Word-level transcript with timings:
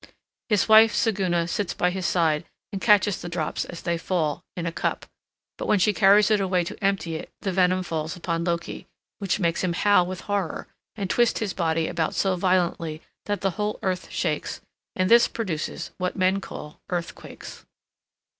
His 0.49 0.67
wife 0.67 0.95
Siguna 0.95 1.47
sits 1.47 1.75
by 1.75 1.91
his 1.91 2.07
side 2.07 2.45
and 2.73 2.81
catches 2.81 3.21
the 3.21 3.29
drops 3.29 3.65
as 3.65 3.83
they 3.83 3.99
fall, 3.99 4.43
in 4.57 4.65
a 4.65 4.71
cup; 4.71 5.05
but 5.59 5.67
when 5.67 5.77
she 5.77 5.93
carries 5.93 6.31
it 6.31 6.39
away 6.41 6.63
to 6.63 6.83
empty 6.83 7.17
it, 7.17 7.29
the 7.41 7.51
venom 7.51 7.83
falls 7.83 8.15
upon 8.15 8.43
Loki, 8.43 8.87
which 9.19 9.39
makes 9.39 9.63
him 9.63 9.73
howl 9.73 10.07
with 10.07 10.21
horror, 10.21 10.65
and 10.95 11.07
twist 11.07 11.37
his 11.37 11.53
body 11.53 11.87
about 11.87 12.15
so 12.15 12.35
violently 12.35 13.03
that 13.27 13.41
the 13.41 13.51
whole 13.51 13.77
earth 13.83 14.09
shakes, 14.09 14.59
and 14.95 15.07
this 15.07 15.27
produces 15.27 15.91
what 15.99 16.15
men 16.15 16.41
call 16.41 16.81
earthquakes. 16.89 17.67